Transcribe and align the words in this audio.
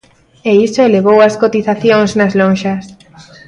E 0.49 0.51
iso 0.67 0.81
elevou 0.89 1.17
as 1.21 1.35
cotizacións 1.41 2.11
nas 2.19 2.33
lonxas. 2.41 2.83